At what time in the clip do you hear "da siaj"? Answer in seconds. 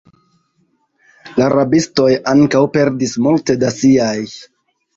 3.67-4.19